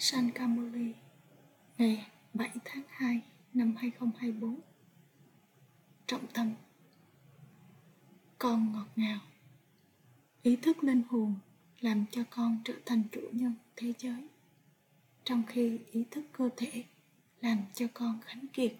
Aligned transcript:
San 0.00 0.30
Camoli 0.30 0.94
ngày 1.78 2.06
7 2.34 2.50
tháng 2.64 2.82
2 2.88 3.22
năm 3.54 3.74
2024 3.76 4.60
Trọng 6.06 6.26
tâm. 6.26 6.54
Con 8.38 8.72
ngọt 8.72 8.86
ngào. 8.96 9.18
Ý 10.42 10.56
thức 10.56 10.84
linh 10.84 11.02
hồn 11.08 11.34
làm 11.80 12.04
cho 12.10 12.22
con 12.30 12.58
trở 12.64 12.74
thành 12.86 13.02
chủ 13.12 13.20
nhân 13.32 13.54
thế 13.76 13.92
giới. 13.98 14.28
Trong 15.24 15.42
khi 15.46 15.78
ý 15.92 16.04
thức 16.10 16.24
cơ 16.32 16.48
thể 16.56 16.84
làm 17.40 17.58
cho 17.74 17.86
con 17.94 18.20
khánh 18.24 18.46
kiệt. 18.52 18.76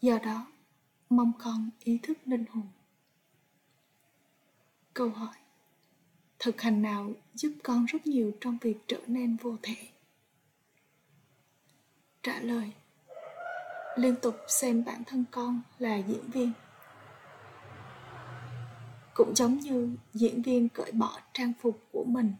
Do 0.00 0.18
đó, 0.18 0.46
mong 1.10 1.32
con 1.38 1.70
ý 1.84 1.98
thức 2.02 2.18
linh 2.24 2.44
hồn. 2.50 2.66
Câu 4.94 5.10
hỏi 5.10 5.41
thực 6.42 6.60
hành 6.60 6.82
nào 6.82 7.10
giúp 7.34 7.52
con 7.62 7.86
rất 7.86 8.06
nhiều 8.06 8.32
trong 8.40 8.58
việc 8.60 8.76
trở 8.86 8.98
nên 9.06 9.36
vô 9.36 9.56
thể? 9.62 9.76
Trả 12.22 12.40
lời, 12.40 12.72
liên 13.96 14.14
tục 14.22 14.36
xem 14.48 14.84
bản 14.84 15.04
thân 15.04 15.24
con 15.30 15.62
là 15.78 15.96
diễn 15.96 16.30
viên. 16.30 16.52
Cũng 19.14 19.34
giống 19.36 19.58
như 19.58 19.96
diễn 20.14 20.42
viên 20.42 20.68
cởi 20.68 20.92
bỏ 20.92 21.20
trang 21.32 21.52
phục 21.60 21.80
của 21.92 22.04
mình, 22.04 22.32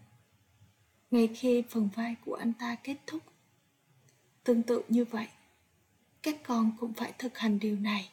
ngay 1.11 1.29
khi 1.35 1.63
phần 1.71 1.89
vai 1.95 2.17
của 2.25 2.35
anh 2.35 2.53
ta 2.53 2.77
kết 2.85 2.97
thúc. 3.07 3.23
Tương 4.45 4.63
tự 4.63 4.83
như 4.89 5.05
vậy, 5.05 5.29
các 6.23 6.37
con 6.47 6.73
cũng 6.81 6.93
phải 6.93 7.13
thực 7.19 7.39
hành 7.39 7.59
điều 7.59 7.77
này. 7.77 8.11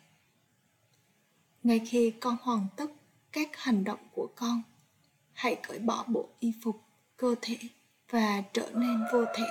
Ngay 1.64 1.80
khi 1.86 2.12
con 2.12 2.38
hoàn 2.42 2.68
tất 2.76 2.92
các 3.32 3.50
hành 3.58 3.84
động 3.84 4.00
của 4.14 4.30
con 4.36 4.64
hãy 5.40 5.60
cởi 5.64 5.80
bỏ 5.80 6.04
bộ 6.08 6.30
y 6.40 6.54
phục, 6.64 6.82
cơ 7.18 7.36
thể 7.42 7.58
và 8.10 8.44
trở 8.54 8.72
nên 8.76 9.04
vô 9.14 9.26
thể. 9.36 9.48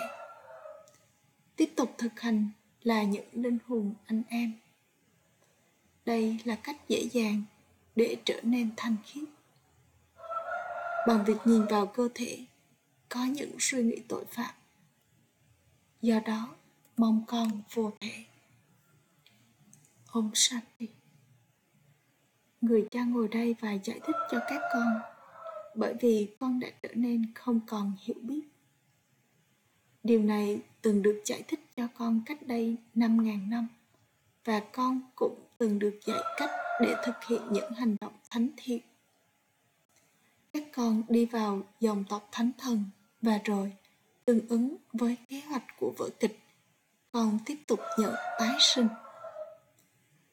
Tiếp 1.57 1.73
tục 1.77 1.95
thực 1.99 2.21
hành 2.21 2.51
là 2.83 3.03
những 3.03 3.29
linh 3.33 3.59
hồn 3.67 3.95
anh 4.07 4.23
em. 4.29 4.53
Đây 6.05 6.39
là 6.45 6.57
cách 6.57 6.77
dễ 6.89 7.09
dàng 7.13 7.43
để 7.97 8.17
trở 8.25 8.41
nên 8.43 8.71
thanh 8.77 8.97
khiết. 9.05 9.25
Bằng 11.07 11.25
việc 11.25 11.37
nhìn 11.45 11.65
vào 11.65 11.87
cơ 11.87 12.09
thể, 12.15 12.45
có 13.09 13.25
những 13.25 13.57
suy 13.59 13.83
nghĩ 13.83 14.03
tội 14.09 14.25
phạm. 14.31 14.55
Do 16.03 16.21
đó, 16.21 16.55
mong 16.97 17.25
con 17.27 17.63
vô 17.75 17.93
thể. 18.01 18.25
Om 20.07 20.31
Shanti. 20.35 20.89
Người 22.61 22.89
cha 22.91 23.05
ngồi 23.05 23.29
đây 23.29 23.55
và 23.61 23.73
giải 23.73 24.01
thích 24.07 24.17
cho 24.31 24.39
các 24.49 24.61
con 24.73 25.08
bởi 25.79 25.95
vì 26.01 26.29
con 26.41 26.61
đã 26.61 26.69
trở 26.83 26.89
nên 26.95 27.35
không 27.35 27.61
còn 27.67 27.93
hiểu 28.01 28.17
biết. 28.23 28.43
Điều 30.03 30.23
này 30.23 30.61
từng 30.83 31.03
được 31.03 31.23
giải 31.25 31.43
thích 31.49 31.61
cho 31.77 31.89
con 31.95 32.23
cách 32.27 32.47
đây 32.47 32.77
5.000 32.95 33.49
năm 33.49 33.69
và 34.45 34.61
con 34.73 35.01
cũng 35.15 35.41
từng 35.59 35.79
được 35.79 36.01
dạy 36.07 36.19
cách 36.37 36.51
để 36.81 36.95
thực 37.05 37.15
hiện 37.29 37.43
những 37.51 37.73
hành 37.73 37.97
động 38.01 38.13
thánh 38.31 38.49
thiện. 38.57 38.81
Các 40.53 40.63
con 40.73 41.03
đi 41.09 41.27
vào 41.27 41.63
dòng 41.81 42.05
tộc 42.09 42.29
thánh 42.33 42.51
thần 42.59 42.85
và 43.23 43.41
rồi 43.45 43.73
tương 44.25 44.49
ứng 44.49 44.77
với 44.93 45.17
kế 45.29 45.41
hoạch 45.41 45.65
của 45.81 45.93
vở 45.99 46.09
kịch, 46.21 46.39
con 47.13 47.39
tiếp 47.47 47.57
tục 47.67 47.81
nhận 47.99 48.15
tái 48.39 48.57
sinh. 48.61 48.89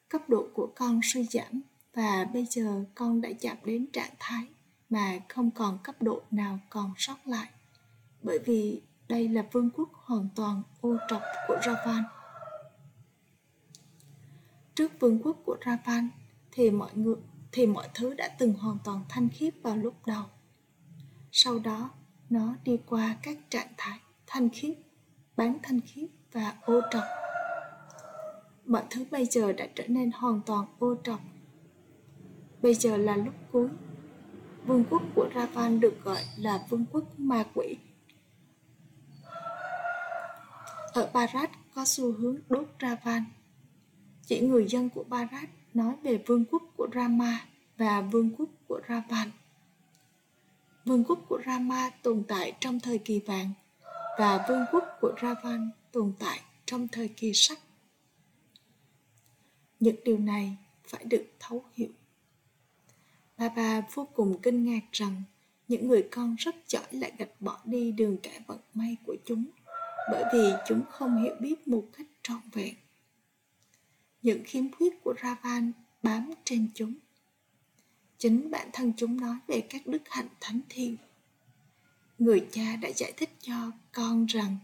Cấp 0.08 0.28
độ 0.28 0.48
của 0.54 0.72
con 0.74 1.00
suy 1.02 1.24
giảm 1.24 1.60
và 1.94 2.26
bây 2.34 2.46
giờ 2.50 2.84
con 2.94 3.20
đã 3.20 3.28
chạm 3.40 3.56
đến 3.64 3.86
trạng 3.92 4.14
thái 4.18 4.46
mà 4.90 5.18
không 5.28 5.50
còn 5.50 5.78
cấp 5.82 6.02
độ 6.02 6.22
nào 6.30 6.58
còn 6.70 6.92
sót 6.96 7.16
lại 7.24 7.48
bởi 8.22 8.38
vì 8.38 8.82
đây 9.08 9.28
là 9.28 9.44
vương 9.52 9.70
quốc 9.70 9.88
hoàn 9.92 10.28
toàn 10.34 10.62
ô 10.80 10.96
trọc 11.08 11.22
của 11.48 11.56
Ravan. 11.66 12.02
Trước 14.74 14.92
vương 15.00 15.22
quốc 15.22 15.36
của 15.44 15.56
Ravan 15.66 16.08
thì 16.52 16.70
mọi 16.70 16.90
người 16.94 17.16
thì 17.52 17.66
mọi 17.66 17.88
thứ 17.94 18.14
đã 18.14 18.28
từng 18.38 18.54
hoàn 18.54 18.78
toàn 18.84 19.04
thanh 19.08 19.28
khiết 19.28 19.54
vào 19.62 19.76
lúc 19.76 19.94
đầu. 20.06 20.24
Sau 21.32 21.58
đó, 21.58 21.90
nó 22.30 22.54
đi 22.64 22.78
qua 22.86 23.16
các 23.22 23.38
trạng 23.50 23.72
thái 23.76 23.98
thanh 24.26 24.48
khiết, 24.50 24.78
bán 25.36 25.58
thanh 25.62 25.80
khiết 25.80 26.10
và 26.32 26.54
ô 26.62 26.80
trọc. 26.90 27.04
Mọi 28.66 28.82
thứ 28.90 29.04
bây 29.10 29.26
giờ 29.26 29.52
đã 29.52 29.66
trở 29.74 29.86
nên 29.88 30.10
hoàn 30.14 30.40
toàn 30.46 30.66
ô 30.78 30.94
trọc. 31.04 31.20
Bây 32.62 32.74
giờ 32.74 32.96
là 32.96 33.16
lúc 33.16 33.34
cuối 33.52 33.68
Vương 34.66 34.84
quốc 34.90 35.02
của 35.14 35.28
Ravan 35.34 35.80
được 35.80 36.04
gọi 36.04 36.22
là 36.36 36.66
vương 36.68 36.84
quốc 36.92 37.04
ma 37.18 37.44
quỷ. 37.54 37.76
Ở 40.92 41.10
Barat 41.14 41.50
có 41.74 41.84
xu 41.84 42.12
hướng 42.12 42.36
đốt 42.48 42.68
Ravan. 42.80 43.24
Chỉ 44.26 44.40
người 44.40 44.66
dân 44.68 44.90
của 44.90 45.04
Barat 45.04 45.48
nói 45.74 45.94
về 46.02 46.22
vương 46.26 46.44
quốc 46.44 46.62
của 46.76 46.88
Rama 46.94 47.46
và 47.76 48.00
vương 48.00 48.30
quốc 48.38 48.48
của 48.68 48.80
Ravan. 48.88 49.30
Vương 50.84 51.04
quốc 51.04 51.18
của 51.28 51.40
Rama 51.46 51.90
tồn 52.02 52.22
tại 52.28 52.52
trong 52.60 52.80
thời 52.80 52.98
kỳ 52.98 53.20
vàng 53.20 53.50
và 54.18 54.46
vương 54.48 54.64
quốc 54.72 54.84
của 55.00 55.14
Ravan 55.22 55.70
tồn 55.92 56.12
tại 56.18 56.40
trong 56.64 56.88
thời 56.88 57.08
kỳ 57.08 57.32
sắt. 57.34 57.58
Những 59.80 59.96
điều 60.04 60.18
này 60.18 60.56
phải 60.88 61.04
được 61.04 61.24
thấu 61.40 61.64
hiểu. 61.74 61.90
Bà 63.38 63.48
bà 63.48 63.80
vô 63.94 64.08
cùng 64.14 64.38
kinh 64.42 64.64
ngạc 64.64 64.92
rằng 64.92 65.22
những 65.68 65.88
người 65.88 66.08
con 66.10 66.36
rất 66.38 66.54
giỏi 66.68 66.86
lại 66.90 67.12
gạch 67.18 67.40
bỏ 67.40 67.60
đi 67.64 67.92
đường 67.92 68.16
cả 68.22 68.30
vận 68.46 68.58
may 68.74 68.96
của 69.06 69.16
chúng, 69.24 69.44
bởi 70.10 70.24
vì 70.32 70.52
chúng 70.68 70.82
không 70.90 71.22
hiểu 71.22 71.34
biết 71.40 71.68
một 71.68 71.84
cách 71.96 72.06
trọn 72.22 72.40
vẹn. 72.52 72.74
Những 74.22 74.42
khiếm 74.44 74.72
khuyết 74.72 75.04
của 75.04 75.14
Ravan 75.22 75.72
bám 76.02 76.30
trên 76.44 76.68
chúng. 76.74 76.94
Chính 78.18 78.50
bản 78.50 78.70
thân 78.72 78.92
chúng 78.96 79.20
nói 79.20 79.36
về 79.46 79.60
các 79.60 79.86
đức 79.86 80.02
hạnh 80.06 80.28
thánh 80.40 80.60
thiện. 80.68 80.96
Người 82.18 82.46
cha 82.52 82.76
đã 82.76 82.88
giải 82.96 83.12
thích 83.16 83.30
cho 83.40 83.70
con 83.92 84.26
rằng 84.26 84.56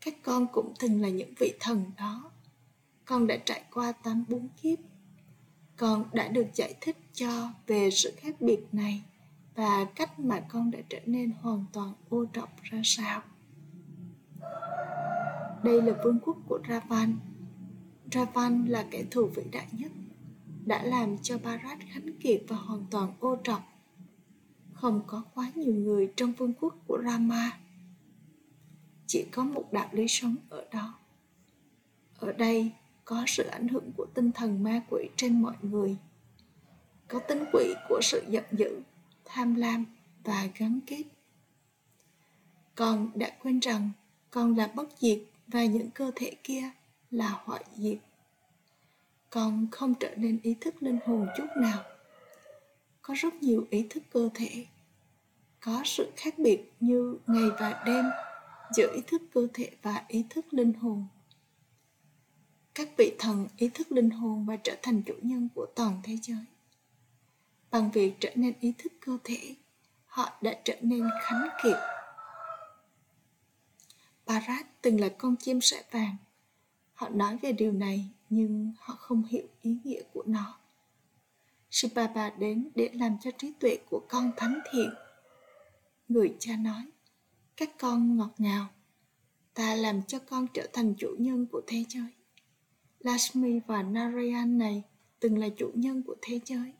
các 0.00 0.14
con 0.22 0.46
cũng 0.52 0.74
từng 0.78 1.02
là 1.02 1.08
những 1.08 1.34
vị 1.38 1.52
thần 1.60 1.84
đó. 1.98 2.30
Con 3.04 3.26
đã 3.26 3.36
trải 3.36 3.64
qua 3.70 3.92
tám 3.92 4.24
bốn 4.28 4.48
kiếp 4.62 4.78
con 5.76 6.04
đã 6.12 6.28
được 6.28 6.46
giải 6.54 6.74
thích 6.80 6.96
cho 7.12 7.50
về 7.66 7.90
sự 7.90 8.12
khác 8.16 8.40
biệt 8.40 8.60
này 8.72 9.02
và 9.54 9.84
cách 9.94 10.20
mà 10.20 10.40
con 10.48 10.70
đã 10.70 10.78
trở 10.88 11.00
nên 11.06 11.32
hoàn 11.40 11.64
toàn 11.72 11.92
ô 12.08 12.24
trọng 12.24 12.48
ra 12.62 12.80
sao. 12.84 13.22
Đây 15.64 15.82
là 15.82 15.92
vương 16.04 16.18
quốc 16.20 16.36
của 16.48 16.60
ravan. 16.68 17.16
Ravan 18.12 18.64
là 18.64 18.86
kẻ 18.90 19.04
thù 19.10 19.26
vĩ 19.34 19.42
đại 19.52 19.66
nhất, 19.72 19.92
đã 20.64 20.82
làm 20.82 21.18
cho 21.18 21.38
barat 21.38 21.78
khánh 21.92 22.12
kiệt 22.20 22.42
và 22.48 22.56
hoàn 22.56 22.86
toàn 22.90 23.12
ô 23.20 23.36
trọng 23.36 23.62
không 24.76 25.00
có 25.06 25.24
quá 25.34 25.50
nhiều 25.54 25.74
người 25.74 26.12
trong 26.16 26.32
vương 26.32 26.52
quốc 26.60 26.74
của 26.86 26.98
rama. 27.04 27.58
Chỉ 29.06 29.26
có 29.32 29.44
một 29.44 29.72
đạo 29.72 29.88
lý 29.92 30.08
sống 30.08 30.36
ở 30.48 30.64
đó. 30.72 30.94
Ở 32.18 32.32
đây 32.32 32.72
có 33.06 33.24
sự 33.26 33.42
ảnh 33.46 33.68
hưởng 33.68 33.92
của 33.96 34.06
tinh 34.14 34.32
thần 34.32 34.62
ma 34.62 34.80
quỷ 34.90 35.08
trên 35.16 35.42
mọi 35.42 35.54
người. 35.62 35.96
Có 37.08 37.18
tính 37.18 37.44
quỷ 37.52 37.74
của 37.88 38.00
sự 38.02 38.22
giận 38.28 38.44
dữ, 38.52 38.80
tham 39.24 39.54
lam 39.54 39.84
và 40.24 40.48
gắn 40.58 40.80
kết. 40.86 41.02
Con 42.74 43.10
đã 43.14 43.30
quên 43.42 43.58
rằng 43.58 43.90
con 44.30 44.56
là 44.56 44.72
bất 44.74 44.88
diệt 44.98 45.18
và 45.46 45.64
những 45.64 45.90
cơ 45.90 46.10
thể 46.16 46.32
kia 46.44 46.70
là 47.10 47.40
hoại 47.44 47.64
diệt. 47.74 47.98
Con 49.30 49.66
không 49.72 49.94
trở 49.94 50.14
nên 50.16 50.40
ý 50.42 50.54
thức 50.60 50.82
linh 50.82 50.98
hồn 51.06 51.26
chút 51.36 51.46
nào. 51.56 51.82
Có 53.02 53.14
rất 53.16 53.34
nhiều 53.34 53.66
ý 53.70 53.86
thức 53.90 54.02
cơ 54.12 54.28
thể. 54.34 54.66
Có 55.60 55.82
sự 55.84 56.12
khác 56.16 56.38
biệt 56.38 56.72
như 56.80 57.18
ngày 57.26 57.50
và 57.60 57.82
đêm 57.86 58.04
giữa 58.76 58.92
ý 58.94 59.00
thức 59.06 59.22
cơ 59.34 59.48
thể 59.54 59.70
và 59.82 60.04
ý 60.08 60.24
thức 60.30 60.54
linh 60.54 60.72
hồn 60.72 61.06
các 62.76 62.88
vị 62.96 63.14
thần 63.18 63.48
ý 63.56 63.68
thức 63.68 63.92
linh 63.92 64.10
hồn 64.10 64.44
và 64.46 64.56
trở 64.56 64.76
thành 64.82 65.02
chủ 65.02 65.14
nhân 65.22 65.48
của 65.54 65.66
toàn 65.74 66.00
thế 66.02 66.18
giới. 66.22 66.44
Bằng 67.70 67.90
việc 67.90 68.14
trở 68.20 68.30
nên 68.34 68.54
ý 68.60 68.72
thức 68.78 68.92
cơ 69.00 69.18
thể, 69.24 69.54
họ 70.06 70.38
đã 70.42 70.60
trở 70.64 70.76
nên 70.80 71.08
khánh 71.22 71.48
kiệt. 71.62 71.76
Parat 74.26 74.66
từng 74.82 75.00
là 75.00 75.08
con 75.18 75.36
chim 75.36 75.60
sẻ 75.60 75.82
vàng. 75.90 76.16
Họ 76.94 77.08
nói 77.08 77.38
về 77.42 77.52
điều 77.52 77.72
này, 77.72 78.08
nhưng 78.30 78.72
họ 78.78 78.94
không 78.94 79.24
hiểu 79.24 79.46
ý 79.62 79.78
nghĩa 79.84 80.02
của 80.12 80.22
nó. 80.26 80.58
Sipapa 81.70 82.30
đến 82.30 82.68
để 82.74 82.90
làm 82.92 83.16
cho 83.22 83.30
trí 83.38 83.52
tuệ 83.60 83.78
của 83.90 84.02
con 84.08 84.32
thánh 84.36 84.60
thiện. 84.72 84.90
Người 86.08 86.36
cha 86.38 86.56
nói, 86.56 86.86
các 87.56 87.70
con 87.78 88.16
ngọt 88.16 88.34
ngào, 88.38 88.66
ta 89.54 89.74
làm 89.74 90.02
cho 90.02 90.18
con 90.18 90.46
trở 90.54 90.66
thành 90.72 90.94
chủ 90.98 91.16
nhân 91.18 91.46
của 91.52 91.60
thế 91.66 91.84
giới. 91.88 92.15
Lakshmi 93.06 93.60
và 93.66 93.82
Narayan 93.82 94.58
này 94.58 94.82
từng 95.20 95.38
là 95.38 95.48
chủ 95.56 95.70
nhân 95.74 96.02
của 96.06 96.14
thế 96.22 96.40
giới. 96.44 96.72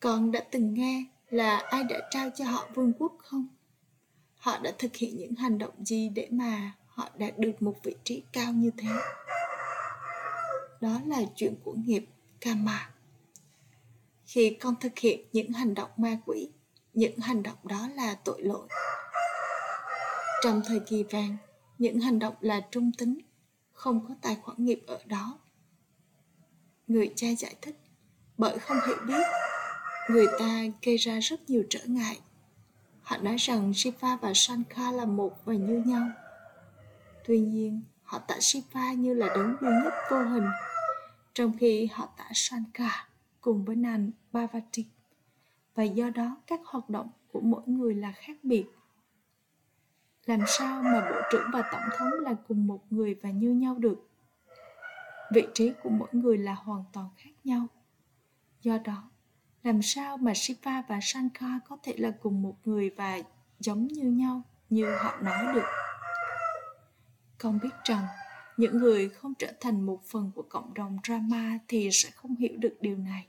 Con 0.00 0.32
đã 0.32 0.40
từng 0.50 0.74
nghe 0.74 1.04
là 1.30 1.56
ai 1.56 1.84
đã 1.84 2.08
trao 2.10 2.30
cho 2.30 2.44
họ 2.44 2.68
vương 2.74 2.92
quốc 2.98 3.12
không? 3.18 3.48
họ 4.44 4.58
đã 4.58 4.72
thực 4.78 4.96
hiện 4.96 5.16
những 5.16 5.34
hành 5.34 5.58
động 5.58 5.84
gì 5.84 6.08
để 6.08 6.28
mà 6.30 6.72
họ 6.86 7.08
đạt 7.18 7.38
được 7.38 7.62
một 7.62 7.74
vị 7.82 7.94
trí 8.04 8.22
cao 8.32 8.52
như 8.52 8.70
thế 8.78 8.88
đó 10.80 11.00
là 11.06 11.18
chuyện 11.36 11.54
của 11.64 11.72
nghiệp, 11.72 12.04
karma 12.40 12.90
khi 14.26 14.56
con 14.60 14.74
thực 14.80 14.98
hiện 14.98 15.20
những 15.32 15.52
hành 15.52 15.74
động 15.74 15.90
ma 15.96 16.18
quỷ, 16.26 16.48
những 16.92 17.18
hành 17.18 17.42
động 17.42 17.56
đó 17.62 17.88
là 17.94 18.16
tội 18.24 18.42
lỗi 18.42 18.68
trong 20.42 20.62
thời 20.66 20.80
kỳ 20.80 21.02
vàng 21.02 21.36
những 21.78 22.00
hành 22.00 22.18
động 22.18 22.34
là 22.40 22.60
trung 22.70 22.92
tính, 22.98 23.18
không 23.72 24.06
có 24.08 24.14
tài 24.22 24.36
khoản 24.42 24.64
nghiệp 24.64 24.82
ở 24.86 24.98
đó. 25.06 25.38
Người 26.86 27.12
cha 27.16 27.28
giải 27.38 27.54
thích, 27.62 27.80
bởi 28.38 28.58
không 28.58 28.76
hiểu 28.86 28.96
biết. 29.06 29.22
Người 30.10 30.26
ta 30.38 30.64
gây 30.82 30.96
ra 30.96 31.18
rất 31.20 31.50
nhiều 31.50 31.64
trở 31.70 31.80
ngại. 31.86 32.20
Họ 33.02 33.16
nói 33.16 33.36
rằng 33.36 33.74
shiva 33.74 34.16
và 34.16 34.32
shankar 34.34 34.94
là 34.94 35.04
một 35.04 35.44
và 35.44 35.54
như 35.54 35.82
nhau. 35.86 36.08
Tuy 37.26 37.40
nhiên, 37.40 37.82
họ 38.02 38.18
tả 38.18 38.36
shiva 38.40 38.92
như 38.92 39.14
là 39.14 39.26
đấng 39.26 39.56
duy 39.60 39.68
nhất 39.84 39.94
vô 40.10 40.22
hình, 40.22 40.46
trong 41.34 41.58
khi 41.58 41.88
họ 41.92 42.08
tả 42.16 42.30
shankar 42.34 42.92
cùng 43.40 43.64
với 43.64 43.76
nàng 43.76 44.10
bhavati. 44.32 44.86
Và 45.74 45.82
do 45.82 46.10
đó, 46.10 46.36
các 46.46 46.60
hoạt 46.64 46.90
động 46.90 47.10
của 47.32 47.40
mỗi 47.40 47.62
người 47.66 47.94
là 47.94 48.12
khác 48.12 48.36
biệt 48.42 48.64
làm 50.26 50.40
sao 50.46 50.82
mà 50.82 51.10
bộ 51.10 51.16
trưởng 51.30 51.50
và 51.52 51.62
tổng 51.72 51.90
thống 51.98 52.10
là 52.20 52.34
cùng 52.48 52.66
một 52.66 52.80
người 52.90 53.14
và 53.22 53.30
như 53.30 53.50
nhau 53.50 53.74
được? 53.78 54.08
Vị 55.32 55.46
trí 55.54 55.72
của 55.82 55.90
mỗi 55.90 56.08
người 56.12 56.38
là 56.38 56.54
hoàn 56.54 56.84
toàn 56.92 57.08
khác 57.16 57.30
nhau. 57.44 57.66
Do 58.60 58.78
đó, 58.84 59.10
làm 59.62 59.82
sao 59.82 60.16
mà 60.16 60.32
shiva 60.34 60.82
và 60.88 60.98
shankar 61.02 61.50
có 61.68 61.78
thể 61.82 61.94
là 61.96 62.12
cùng 62.22 62.42
một 62.42 62.54
người 62.64 62.90
và 62.90 63.18
giống 63.60 63.86
như 63.86 64.02
nhau 64.02 64.42
như 64.70 64.96
họ 64.96 65.16
nói 65.22 65.54
được? 65.54 65.64
Con 67.38 67.58
biết 67.62 67.74
rằng, 67.84 68.06
những 68.56 68.78
người 68.78 69.08
không 69.08 69.34
trở 69.34 69.52
thành 69.60 69.86
một 69.86 70.00
phần 70.06 70.30
của 70.34 70.42
cộng 70.42 70.74
đồng 70.74 70.98
drama 71.04 71.58
thì 71.68 71.88
sẽ 71.92 72.10
không 72.10 72.36
hiểu 72.36 72.56
được 72.58 72.76
điều 72.80 72.96
này. 72.96 73.26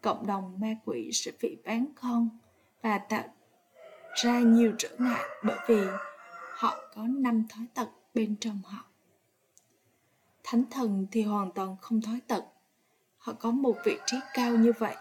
Cộng 0.00 0.26
đồng 0.26 0.60
ma 0.60 0.74
quỷ 0.84 1.10
sẽ 1.12 1.32
bị 1.40 1.56
bán 1.64 1.86
con 1.94 2.28
và 2.82 2.98
tạo 2.98 3.24
ra 4.14 4.40
nhiều 4.40 4.72
trở 4.78 4.88
ngại 4.98 5.24
bởi 5.44 5.58
vì 5.68 5.86
họ 6.54 6.76
có 6.94 7.02
năm 7.02 7.44
thói 7.48 7.66
tật 7.74 7.88
bên 8.14 8.36
trong 8.40 8.62
họ. 8.64 8.84
Thánh 10.44 10.64
thần 10.70 11.06
thì 11.12 11.22
hoàn 11.22 11.52
toàn 11.52 11.76
không 11.80 12.00
thói 12.00 12.20
tật, 12.26 12.44
họ 13.18 13.32
có 13.32 13.50
một 13.50 13.76
vị 13.84 13.98
trí 14.06 14.16
cao 14.34 14.56
như 14.56 14.72
vậy. 14.78 14.96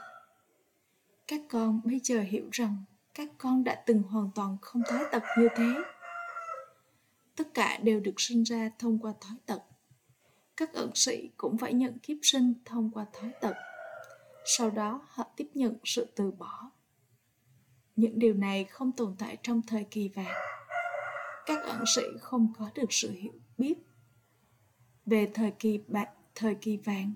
Các 1.28 1.42
con 1.50 1.82
bây 1.84 2.00
giờ 2.04 2.22
hiểu 2.22 2.50
rằng 2.52 2.84
các 3.14 3.30
con 3.38 3.64
đã 3.64 3.84
từng 3.86 4.04
hoàn 4.04 4.30
toàn 4.36 4.58
không 4.62 4.82
thói 4.90 5.06
tật 5.12 5.24
như 5.38 5.48
thế. 5.56 5.74
Tất 7.36 7.54
cả 7.54 7.78
đều 7.84 8.00
được 8.00 8.14
sinh 8.18 8.44
ra 8.44 8.72
thông 8.80 9.00
qua 9.00 9.14
thói 9.22 9.38
tật. 9.46 9.60
Các 10.58 10.74
ẩn 10.74 10.92
sĩ 10.96 11.30
cũng 11.38 11.58
phải 11.58 11.74
nhận 11.74 12.00
kiếp 12.00 12.18
sinh 12.22 12.54
thông 12.66 12.92
qua 12.92 13.06
thói 13.14 13.32
tật. 13.42 13.54
Sau 14.46 14.70
đó, 14.70 15.02
họ 15.08 15.24
tiếp 15.36 15.50
nhận 15.54 15.76
sự 15.84 16.08
từ 16.16 16.32
bỏ 16.32 16.70
những 17.96 18.20
điều 18.20 18.34
này 18.34 18.64
không 18.64 18.92
tồn 18.92 19.16
tại 19.20 19.38
trong 19.44 19.62
thời 19.68 19.84
kỳ 19.84 20.10
vàng 20.10 20.36
các 21.46 21.64
ẩn 21.64 21.84
sĩ 21.96 22.02
không 22.22 22.54
có 22.58 22.70
được 22.76 22.94
sự 22.94 23.12
hiểu 23.12 23.34
biết 23.58 23.74
về 25.06 25.32
thời 25.34 25.52
kỳ 25.52 25.80
bạc, 25.88 26.10
thời 26.36 26.56
kỳ 26.56 26.78
vàng 26.78 27.14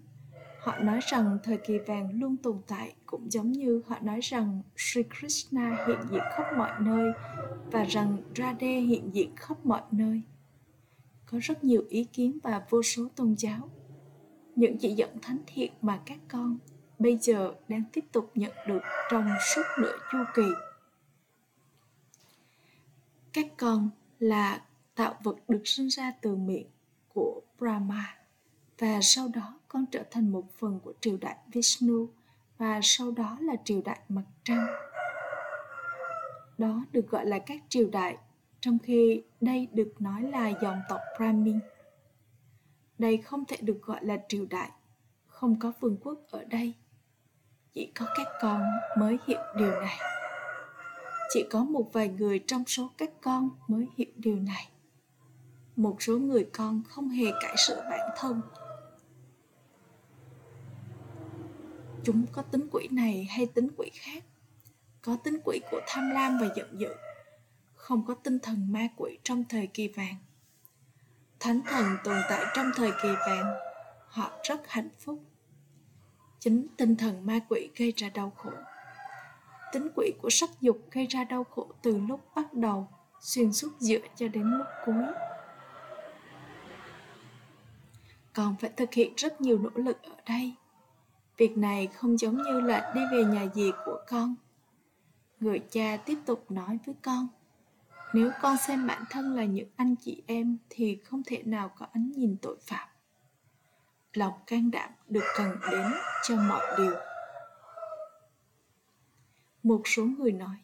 họ 0.68 0.80
nói 0.80 1.00
rằng 1.12 1.38
thời 1.44 1.58
kỳ 1.58 1.78
vàng 1.78 2.10
luôn 2.20 2.38
tồn 2.38 2.58
tại, 2.68 2.96
cũng 3.06 3.32
giống 3.32 3.52
như 3.52 3.82
họ 3.88 3.96
nói 4.02 4.20
rằng 4.22 4.62
Sri 4.78 5.04
Krishna 5.04 5.86
hiện 5.88 5.98
diện 6.12 6.22
khắp 6.36 6.46
mọi 6.58 6.72
nơi 6.82 7.12
và 7.72 7.84
rằng 7.84 8.18
Radhe 8.36 8.80
hiện 8.80 9.10
diện 9.14 9.36
khắp 9.36 9.66
mọi 9.66 9.82
nơi. 9.92 10.22
Có 11.26 11.40
rất 11.42 11.64
nhiều 11.64 11.84
ý 11.90 12.04
kiến 12.04 12.40
và 12.44 12.62
vô 12.70 12.84
số 12.84 13.08
tôn 13.16 13.36
giáo. 13.38 13.70
Những 14.56 14.78
chỉ 14.78 14.94
dẫn 14.94 15.20
thánh 15.22 15.40
thiện 15.48 15.72
mà 15.82 16.00
các 16.06 16.20
con 16.28 16.58
bây 17.00 17.18
giờ 17.18 17.54
đang 17.68 17.84
tiếp 17.94 18.06
tục 18.12 18.32
nhận 18.36 18.52
được 18.68 18.82
trong 19.12 19.30
suốt 19.56 19.64
nửa 19.82 19.98
chu 20.12 20.18
kỳ. 20.36 20.67
Các 23.34 23.46
con 23.58 23.90
là 24.20 24.62
tạo 24.96 25.16
vật 25.24 25.36
được 25.48 25.62
sinh 25.66 25.88
ra 25.88 26.14
từ 26.22 26.36
miệng 26.36 26.68
của 27.14 27.42
Brahma 27.60 28.16
và 28.78 29.00
sau 29.02 29.28
đó 29.28 29.60
con 29.68 29.86
trở 29.92 30.04
thành 30.12 30.30
một 30.32 30.44
phần 30.58 30.80
của 30.84 30.94
triều 31.02 31.18
đại 31.18 31.38
Vishnu 31.48 32.08
và 32.58 32.80
sau 32.84 33.12
đó 33.12 33.38
là 33.42 33.56
triều 33.64 33.82
đại 33.82 34.00
mặt 34.10 34.24
trăng. 34.44 34.68
Đó 36.58 36.86
được 36.92 37.10
gọi 37.10 37.26
là 37.26 37.40
các 37.40 37.60
triều 37.70 37.90
đại, 37.90 38.18
trong 38.60 38.80
khi 38.80 39.24
đây 39.42 39.68
được 39.72 39.94
nói 40.00 40.24
là 40.24 40.52
dòng 40.62 40.82
tộc 40.90 41.02
Brahmin. 41.18 41.60
Đây 42.98 43.18
không 43.18 43.46
thể 43.46 43.58
được 43.62 43.82
gọi 43.82 44.06
là 44.06 44.18
triều 44.30 44.46
đại, 44.50 44.72
không 45.26 45.60
có 45.60 45.72
vương 45.80 45.98
quốc 45.98 46.20
ở 46.32 46.44
đây. 46.44 46.74
Chỉ 47.74 47.92
có 47.96 48.06
các 48.18 48.28
con 48.42 48.64
mới 48.98 49.18
hiểu 49.28 49.40
điều 49.58 49.72
này. 49.72 50.17
Chỉ 51.30 51.46
có 51.50 51.64
một 51.64 51.90
vài 51.94 52.10
người 52.10 52.40
trong 52.48 52.64
số 52.68 52.90
các 52.98 53.10
con 53.22 53.50
mới 53.68 53.88
hiểu 53.98 54.12
điều 54.16 54.36
này. 54.36 54.70
Một 55.76 55.98
số 56.00 56.18
người 56.18 56.50
con 56.54 56.84
không 56.88 57.10
hề 57.10 57.32
cải 57.42 57.56
sửa 57.58 57.82
bản 57.90 58.10
thân. 58.18 58.42
Chúng 62.04 62.26
có 62.32 62.42
tính 62.42 62.68
quỷ 62.72 62.88
này 62.92 63.28
hay 63.30 63.46
tính 63.46 63.68
quỷ 63.78 63.90
khác? 63.94 64.24
Có 65.02 65.18
tính 65.24 65.38
quỷ 65.46 65.60
của 65.72 65.82
tham 65.88 66.10
lam 66.10 66.38
và 66.42 66.48
giận 66.56 66.80
dữ, 66.80 66.90
không 67.76 68.06
có 68.06 68.14
tinh 68.14 68.40
thần 68.40 68.72
ma 68.74 68.88
quỷ 68.96 69.18
trong 69.24 69.44
thời 69.50 69.68
kỳ 69.68 69.88
vàng. 69.88 70.16
Thánh 71.40 71.62
thần 71.66 71.86
tồn 72.04 72.18
tại 72.30 72.46
trong 72.56 72.72
thời 72.76 72.92
kỳ 73.02 73.10
vàng, 73.28 73.54
họ 74.08 74.32
rất 74.44 74.62
hạnh 74.68 74.90
phúc. 75.00 75.24
Chính 76.40 76.68
tinh 76.78 76.96
thần 76.96 77.26
ma 77.26 77.40
quỷ 77.50 77.70
gây 77.76 77.94
ra 77.98 78.10
đau 78.10 78.30
khổ 78.38 78.52
tính 79.74 79.88
quỷ 79.96 80.14
của 80.22 80.30
sắc 80.30 80.50
dục 80.62 80.78
gây 80.92 81.08
ra 81.08 81.24
đau 81.24 81.44
khổ 81.44 81.68
từ 81.82 81.98
lúc 82.08 82.36
bắt 82.36 82.54
đầu, 82.54 82.88
xuyên 83.20 83.54
suốt 83.54 83.70
giữa 83.80 84.00
cho 84.16 84.28
đến 84.28 84.44
lúc 84.44 84.68
cuối. 84.86 85.06
Còn 88.34 88.56
phải 88.62 88.70
thực 88.78 88.94
hiện 88.94 89.14
rất 89.18 89.42
nhiều 89.42 89.60
nỗ 89.60 89.70
lực 89.76 90.04
ở 90.04 90.16
đây. 90.26 90.54
Việc 91.38 91.58
này 91.58 91.88
không 91.88 92.18
giống 92.18 92.38
như 92.38 92.62
là 92.62 92.92
đi 92.96 93.02
về 93.12 93.24
nhà 93.24 93.48
dì 93.56 93.72
của 93.86 94.00
con. 94.08 94.36
Người 95.40 95.62
cha 95.70 95.98
tiếp 95.98 96.18
tục 96.26 96.52
nói 96.52 96.80
với 96.86 96.96
con, 97.02 97.28
nếu 98.14 98.32
con 98.42 98.58
xem 98.58 98.88
bản 98.88 99.04
thân 99.10 99.36
là 99.36 99.46
những 99.46 99.70
anh 99.76 99.96
chị 99.96 100.24
em 100.28 100.58
thì 100.70 101.02
không 101.04 101.22
thể 101.26 101.44
nào 101.46 101.72
có 101.78 101.86
ánh 101.94 102.12
nhìn 102.12 102.38
tội 102.42 102.58
phạm. 102.68 102.88
Lòng 104.14 104.34
can 104.48 104.72
đảm 104.72 104.90
được 105.08 105.24
cần 105.38 105.58
đến 105.72 105.92
cho 106.24 106.36
mọi 106.36 106.62
điều 106.78 106.94
một 109.68 109.82
số 109.86 110.06
người 110.06 110.32
nói, 110.32 110.56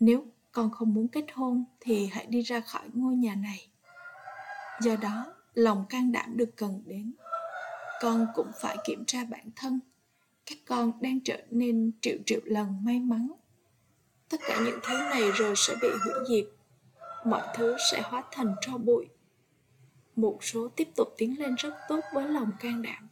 nếu 0.00 0.24
con 0.52 0.70
không 0.70 0.94
muốn 0.94 1.08
kết 1.08 1.24
hôn 1.34 1.64
thì 1.80 2.06
hãy 2.06 2.26
đi 2.26 2.42
ra 2.42 2.60
khỏi 2.60 2.88
ngôi 2.94 3.14
nhà 3.14 3.34
này. 3.34 3.68
Do 4.82 4.96
đó, 4.96 5.34
lòng 5.54 5.84
can 5.88 6.12
đảm 6.12 6.36
được 6.36 6.50
cần 6.56 6.82
đến. 6.86 7.12
Con 8.00 8.26
cũng 8.34 8.50
phải 8.60 8.76
kiểm 8.84 9.04
tra 9.04 9.24
bản 9.24 9.50
thân. 9.56 9.80
Các 10.46 10.58
con 10.66 10.92
đang 11.00 11.20
trở 11.24 11.42
nên 11.50 11.92
triệu 12.00 12.16
triệu 12.26 12.40
lần 12.44 12.84
may 12.84 13.00
mắn. 13.00 13.32
Tất 14.28 14.40
cả 14.48 14.60
những 14.64 14.78
thứ 14.82 14.98
này 14.98 15.30
rồi 15.34 15.54
sẽ 15.56 15.74
bị 15.82 15.88
hủy 15.88 16.14
diệt. 16.28 16.52
Mọi 17.24 17.42
thứ 17.56 17.76
sẽ 17.92 18.02
hóa 18.04 18.24
thành 18.32 18.54
tro 18.60 18.78
bụi. 18.78 19.06
Một 20.16 20.38
số 20.44 20.68
tiếp 20.68 20.88
tục 20.96 21.08
tiến 21.16 21.40
lên 21.40 21.54
rất 21.54 21.74
tốt 21.88 22.00
với 22.14 22.28
lòng 22.28 22.50
can 22.60 22.82
đảm. 22.82 23.08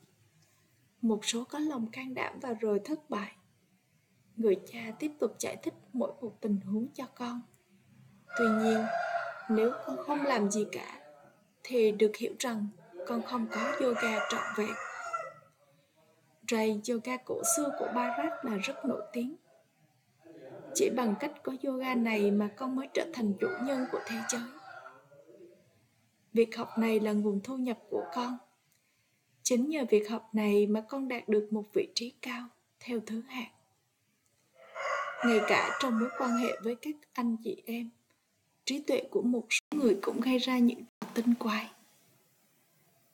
Một 1.03 1.21
số 1.25 1.45
có 1.45 1.59
lòng 1.59 1.87
can 1.91 2.15
đảm 2.15 2.39
và 2.43 2.53
rồi 2.53 2.81
thất 2.85 3.11
bại 3.11 3.33
người 4.39 4.57
cha 4.73 4.81
tiếp 4.99 5.11
tục 5.19 5.37
giải 5.39 5.57
thích 5.63 5.75
mỗi 5.93 6.13
một 6.21 6.33
tình 6.41 6.61
huống 6.61 6.87
cho 6.95 7.05
con 7.15 7.41
tuy 8.39 8.47
nhiên, 8.49 8.85
nếu 9.49 9.73
con 9.87 9.97
không 9.97 10.23
làm 10.23 10.51
gì 10.51 10.67
cả, 10.73 11.01
thì 11.63 11.93
được 11.93 12.17
hiểu 12.17 12.33
rằng 12.39 12.67
con 13.07 13.23
không 13.23 13.47
có 13.51 13.77
yoga 13.81 14.29
trọn 14.31 14.43
vẹn. 14.57 14.75
Ray, 16.51 16.81
yoga 16.91 17.17
cổ 17.17 17.43
xưa 17.57 17.71
của 17.79 17.89
Bharat 17.95 18.45
là 18.45 18.57
rất 18.57 18.85
nổi 18.85 19.03
tiếng. 19.13 19.37
Chỉ 20.75 20.91
bằng 20.91 21.15
cách 21.21 21.33
có 21.43 21.53
yoga 21.63 21.95
này 21.95 22.31
mà 22.31 22.49
con 22.57 22.77
mới 22.77 22.89
trở 22.95 23.05
thành 23.15 23.33
chủ 23.41 23.49
nhân 23.63 23.87
của 23.93 24.01
thế 24.07 24.17
giới. 24.29 24.41
Việc 26.33 26.57
học 26.57 26.69
này 26.79 27.01
là 27.01 27.13
nguồn 27.13 27.41
thu 27.45 27.57
nhập 27.57 27.79
của 27.91 28.05
con. 28.15 28.39
Chính 29.43 29.69
nhờ 29.69 29.85
việc 29.91 30.11
học 30.11 30.31
này 30.33 30.67
mà 30.67 30.81
con 30.89 31.09
đạt 31.09 31.29
được 31.29 31.49
một 31.51 31.65
vị 31.73 31.89
trí 31.95 32.11
cao 32.23 32.49
theo 32.81 33.01
thứ 33.07 33.23
hạng. 33.29 33.58
Ngay 35.25 35.41
cả 35.49 35.79
trong 35.81 35.99
mối 35.99 36.09
quan 36.19 36.31
hệ 36.31 36.61
với 36.63 36.75
các 36.75 36.95
anh 37.13 37.37
chị 37.45 37.63
em, 37.67 37.91
trí 38.65 38.83
tuệ 38.83 39.03
của 39.11 39.23
một 39.23 39.47
số 39.51 39.79
người 39.79 39.99
cũng 40.03 40.21
gây 40.21 40.39
ra 40.39 40.59
những 40.59 40.83
tinh 41.15 41.35
quái. 41.35 41.71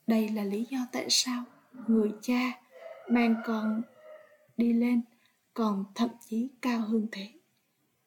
Đây 0.07 0.29
là 0.29 0.43
lý 0.43 0.65
do 0.69 0.77
tại 0.91 1.05
sao 1.09 1.43
người 1.87 2.11
cha 2.21 2.61
mang 3.09 3.35
con 3.45 3.81
đi 4.57 4.73
lên 4.73 5.01
còn 5.53 5.85
thậm 5.95 6.09
chí 6.29 6.49
cao 6.61 6.79
hơn 6.79 7.07
thế. 7.11 7.27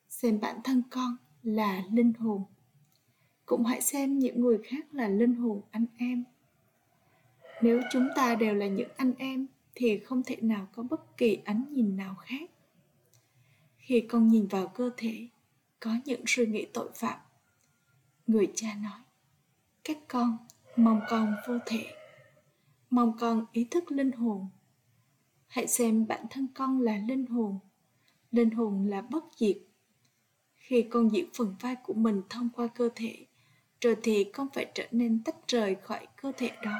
Xem 0.08 0.40
bản 0.40 0.56
thân 0.64 0.82
con 0.90 1.16
là 1.42 1.82
linh 1.92 2.12
hồn 2.12 2.44
cũng 3.46 3.64
hãy 3.64 3.80
xem 3.80 4.18
những 4.18 4.40
người 4.40 4.58
khác 4.64 4.86
là 4.92 5.08
linh 5.08 5.34
hồn 5.34 5.60
anh 5.70 5.86
em. 5.98 6.24
Nếu 7.62 7.80
chúng 7.92 8.08
ta 8.16 8.34
đều 8.34 8.54
là 8.54 8.66
những 8.66 8.88
anh 8.96 9.12
em 9.18 9.46
thì 9.74 9.98
không 9.98 10.22
thể 10.22 10.36
nào 10.40 10.68
có 10.72 10.82
bất 10.82 11.16
kỳ 11.16 11.38
ánh 11.44 11.64
nhìn 11.70 11.96
nào 11.96 12.14
khác 12.14 12.50
khi 13.88 14.00
con 14.00 14.28
nhìn 14.28 14.46
vào 14.46 14.68
cơ 14.68 14.90
thể, 14.96 15.28
có 15.80 15.90
những 16.04 16.22
suy 16.26 16.46
nghĩ 16.46 16.66
tội 16.74 16.90
phạm. 16.94 17.18
Người 18.26 18.52
cha 18.54 18.74
nói, 18.82 19.00
các 19.84 19.98
con, 20.08 20.36
mong 20.76 21.00
con 21.08 21.34
vô 21.48 21.54
thể. 21.66 21.86
Mong 22.90 23.18
con 23.20 23.46
ý 23.52 23.64
thức 23.64 23.92
linh 23.92 24.12
hồn. 24.12 24.48
Hãy 25.46 25.66
xem 25.66 26.06
bản 26.06 26.26
thân 26.30 26.46
con 26.54 26.80
là 26.80 26.96
linh 27.08 27.26
hồn. 27.26 27.58
Linh 28.30 28.50
hồn 28.50 28.86
là 28.86 29.00
bất 29.00 29.24
diệt. 29.36 29.56
Khi 30.54 30.82
con 30.90 31.12
diễn 31.12 31.28
phần 31.34 31.56
vai 31.60 31.76
của 31.82 31.94
mình 31.94 32.22
thông 32.30 32.48
qua 32.56 32.66
cơ 32.66 32.88
thể, 32.94 33.26
rồi 33.80 33.96
thì 34.02 34.24
con 34.24 34.48
phải 34.54 34.70
trở 34.74 34.84
nên 34.90 35.24
tách 35.24 35.36
rời 35.48 35.76
khỏi 35.82 36.06
cơ 36.22 36.32
thể 36.36 36.50
đó. 36.62 36.78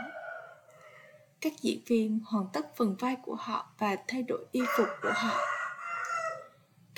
Các 1.41 1.53
diễn 1.61 1.81
viên 1.87 2.21
hoàn 2.27 2.47
tất 2.53 2.77
phần 2.77 2.97
vai 2.99 3.17
của 3.23 3.35
họ 3.35 3.73
và 3.79 3.97
thay 4.09 4.23
đổi 4.23 4.47
y 4.53 4.61
phục 4.77 4.89
của 5.03 5.13
họ 5.15 5.58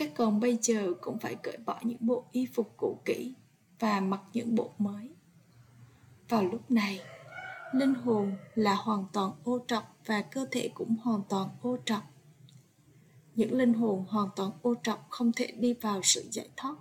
các 0.01 0.11
con 0.17 0.41
bây 0.41 0.59
giờ 0.63 0.93
cũng 1.01 1.19
phải 1.19 1.35
cởi 1.35 1.57
bỏ 1.57 1.81
những 1.83 1.99
bộ 2.01 2.25
y 2.33 2.47
phục 2.55 2.75
cũ 2.77 2.99
kỹ 3.05 3.35
và 3.79 4.01
mặc 4.01 4.21
những 4.33 4.55
bộ 4.55 4.71
mới. 4.79 5.11
Vào 6.29 6.45
lúc 6.45 6.71
này, 6.71 7.01
linh 7.75 7.95
hồn 7.95 8.37
là 8.55 8.75
hoàn 8.75 9.05
toàn 9.13 9.33
ô 9.45 9.65
trọc 9.67 9.97
và 10.07 10.23
cơ 10.23 10.47
thể 10.51 10.71
cũng 10.75 10.97
hoàn 11.03 11.23
toàn 11.29 11.49
ô 11.63 11.79
trọc 11.85 12.03
những 13.35 13.59
linh 13.59 13.75
hồn 13.75 14.05
hoàn 14.09 14.29
toàn 14.37 14.51
ô 14.63 14.75
trọc 14.83 15.07
không 15.11 15.33
thể 15.33 15.53
đi 15.57 15.75
vào 15.75 16.01
sự 16.03 16.29
giải 16.31 16.49
thoát. 16.57 16.75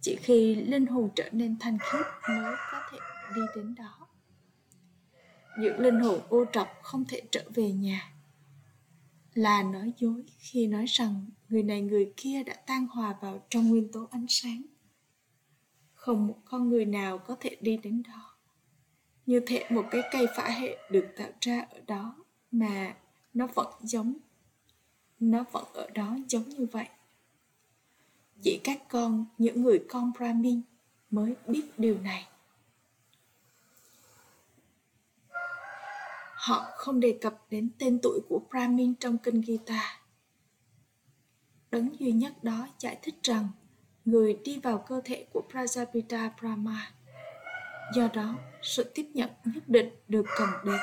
Chỉ 0.00 0.16
khi 0.22 0.54
linh 0.54 0.86
hồn 0.86 1.10
trở 1.16 1.28
nên 1.32 1.56
thanh 1.60 1.78
khiết 1.78 2.06
mới 2.28 2.54
có 2.72 2.80
thể 2.90 2.98
đi 3.34 3.42
đến 3.56 3.74
đó. 3.74 4.06
Những 5.58 5.78
linh 5.78 6.00
hồn 6.00 6.20
ô 6.28 6.44
trọc 6.52 6.68
không 6.82 7.04
thể 7.04 7.22
trở 7.30 7.44
về 7.54 7.72
nhà 7.72 8.11
là 9.34 9.62
nói 9.62 9.92
dối 9.98 10.24
khi 10.38 10.66
nói 10.66 10.84
rằng 10.86 11.26
người 11.48 11.62
này 11.62 11.80
người 11.80 12.12
kia 12.16 12.42
đã 12.42 12.54
tan 12.54 12.86
hòa 12.86 13.16
vào 13.20 13.46
trong 13.50 13.68
nguyên 13.68 13.92
tố 13.92 14.08
ánh 14.10 14.26
sáng. 14.28 14.62
Không 15.94 16.26
một 16.26 16.38
con 16.44 16.68
người 16.68 16.84
nào 16.84 17.18
có 17.18 17.36
thể 17.40 17.56
đi 17.60 17.76
đến 17.76 18.02
đó. 18.02 18.34
Như 19.26 19.40
thể 19.46 19.64
một 19.70 19.84
cái 19.90 20.02
cây 20.12 20.26
phả 20.36 20.48
hệ 20.48 20.78
được 20.90 21.06
tạo 21.16 21.30
ra 21.40 21.66
ở 21.70 21.80
đó, 21.86 22.24
mà 22.50 22.96
nó 23.34 23.46
vẫn 23.54 23.74
giống. 23.80 24.14
Nó 25.20 25.44
vẫn 25.52 25.64
ở 25.72 25.90
đó 25.94 26.16
giống 26.28 26.48
như 26.48 26.66
vậy. 26.72 26.86
Chỉ 28.42 28.60
các 28.64 28.88
con, 28.88 29.26
những 29.38 29.62
người 29.62 29.84
con 29.88 30.12
brahmin 30.18 30.60
mới 31.10 31.34
biết 31.46 31.78
điều 31.78 31.98
này. 31.98 32.26
Họ 36.42 36.66
không 36.76 37.00
đề 37.00 37.18
cập 37.20 37.34
đến 37.50 37.70
tên 37.78 37.98
tuổi 38.02 38.20
của 38.28 38.40
brahmin 38.50 38.94
trong 38.94 39.18
kinh 39.18 39.42
gita. 39.42 40.00
Đấng 41.70 42.00
duy 42.00 42.12
nhất 42.12 42.44
đó 42.44 42.68
giải 42.78 42.98
thích 43.02 43.14
rằng 43.22 43.48
người 44.04 44.38
đi 44.44 44.58
vào 44.58 44.78
cơ 44.78 45.00
thể 45.04 45.26
của 45.32 45.42
prajapita 45.50 46.30
brahma. 46.40 46.92
Do 47.94 48.08
đó, 48.14 48.34
sự 48.62 48.92
tiếp 48.94 49.06
nhận 49.14 49.30
nhất 49.44 49.68
định 49.68 49.90
được 50.08 50.26
cần 50.36 50.48
đến. 50.64 50.80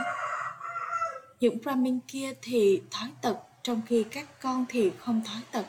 Những 1.39 1.57
brahmin 1.63 1.99
kia 2.07 2.33
thì 2.41 2.81
thói 2.91 3.11
tật, 3.21 3.39
trong 3.63 3.81
khi 3.87 4.03
các 4.11 4.41
con 4.41 4.65
thì 4.69 4.91
không 4.99 5.21
thói 5.25 5.41
tật. 5.51 5.65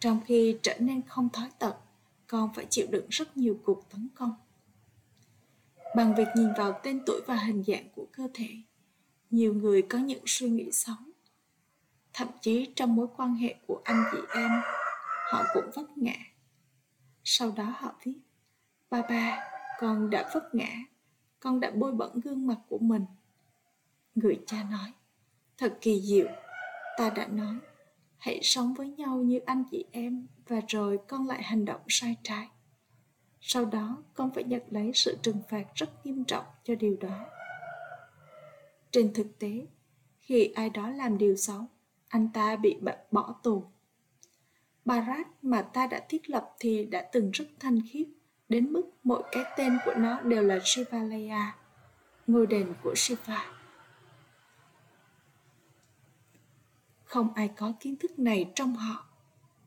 Trong 0.00 0.20
khi 0.26 0.58
trở 0.62 0.74
nên 0.78 1.02
không 1.08 1.28
thói 1.28 1.50
tật, 1.58 1.76
con 2.26 2.54
phải 2.54 2.66
chịu 2.70 2.86
đựng 2.90 3.06
rất 3.10 3.36
nhiều 3.36 3.58
cuộc 3.64 3.90
tấn 3.90 4.08
công 4.14 4.34
bằng 5.96 6.14
việc 6.14 6.28
nhìn 6.34 6.52
vào 6.56 6.80
tên 6.82 7.02
tuổi 7.06 7.20
và 7.26 7.36
hình 7.36 7.64
dạng 7.66 7.88
của 7.94 8.06
cơ 8.12 8.28
thể, 8.34 8.48
nhiều 9.30 9.54
người 9.54 9.82
có 9.82 9.98
những 9.98 10.22
suy 10.26 10.48
nghĩ 10.48 10.72
xấu. 10.72 10.96
Thậm 12.12 12.28
chí 12.40 12.72
trong 12.76 12.96
mối 12.96 13.06
quan 13.16 13.34
hệ 13.34 13.54
của 13.66 13.80
anh 13.84 14.04
chị 14.12 14.18
em, 14.34 14.50
họ 15.32 15.44
cũng 15.54 15.70
vấp 15.74 15.98
ngã. 15.98 16.16
Sau 17.24 17.50
đó 17.56 17.74
họ 17.78 17.94
viết, 18.04 18.18
ba 18.90 19.02
ba, 19.02 19.38
con 19.80 20.10
đã 20.10 20.30
vấp 20.34 20.54
ngã, 20.54 20.70
con 21.40 21.60
đã 21.60 21.70
bôi 21.70 21.92
bẩn 21.92 22.20
gương 22.20 22.46
mặt 22.46 22.58
của 22.68 22.78
mình. 22.78 23.04
Người 24.14 24.40
cha 24.46 24.66
nói, 24.70 24.92
thật 25.58 25.78
kỳ 25.80 26.00
diệu, 26.00 26.26
ta 26.98 27.10
đã 27.10 27.26
nói, 27.26 27.56
hãy 28.18 28.40
sống 28.42 28.74
với 28.74 28.90
nhau 28.90 29.16
như 29.16 29.38
anh 29.38 29.64
chị 29.70 29.84
em 29.92 30.26
và 30.46 30.60
rồi 30.68 30.98
con 31.08 31.26
lại 31.26 31.42
hành 31.42 31.64
động 31.64 31.80
sai 31.88 32.16
trái 32.22 32.48
sau 33.50 33.64
đó, 33.64 33.96
con 34.14 34.30
phải 34.34 34.44
nhận 34.44 34.62
lấy 34.70 34.90
sự 34.94 35.18
trừng 35.22 35.42
phạt 35.48 35.64
rất 35.74 36.06
nghiêm 36.06 36.24
trọng 36.24 36.44
cho 36.64 36.74
điều 36.74 36.96
đó. 37.00 37.26
Trên 38.90 39.14
thực 39.14 39.38
tế, 39.38 39.66
khi 40.20 40.52
ai 40.54 40.70
đó 40.70 40.90
làm 40.90 41.18
điều 41.18 41.36
xấu, 41.36 41.66
anh 42.08 42.28
ta 42.34 42.56
bị 42.56 42.78
bỏ 43.10 43.34
tù. 43.42 43.64
Barat 44.84 45.26
mà 45.42 45.62
ta 45.62 45.86
đã 45.86 46.00
thiết 46.08 46.30
lập 46.30 46.54
thì 46.58 46.84
đã 46.84 47.08
từng 47.12 47.30
rất 47.30 47.44
thanh 47.60 47.80
khiết, 47.90 48.06
đến 48.48 48.72
mức 48.72 48.90
mỗi 49.04 49.22
cái 49.32 49.44
tên 49.56 49.78
của 49.84 49.94
nó 49.96 50.20
đều 50.20 50.42
là 50.42 50.58
shivalaya 50.64 51.56
ngôi 52.26 52.46
đền 52.46 52.74
của 52.82 52.94
shiva. 52.96 53.52
Không 57.04 57.34
ai 57.34 57.48
có 57.56 57.72
kiến 57.80 57.96
thức 57.96 58.18
này 58.18 58.50
trong 58.54 58.74
họ. 58.74 59.06